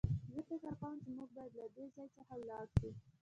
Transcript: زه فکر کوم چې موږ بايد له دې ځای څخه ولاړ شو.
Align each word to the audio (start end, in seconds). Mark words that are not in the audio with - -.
زه 0.33 0.39
فکر 0.49 0.71
کوم 0.81 0.93
چې 1.03 1.09
موږ 1.17 1.29
بايد 1.35 1.53
له 1.61 1.67
دې 1.75 1.85
ځای 1.95 2.07
څخه 2.17 2.33
ولاړ 2.39 2.65
شو. 2.77 2.89